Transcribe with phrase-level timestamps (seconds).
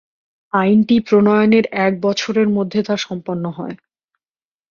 [0.53, 3.75] আইনটি প্রণয়নের এক বছরের মধ্যে তা সম্পন্ন হয়।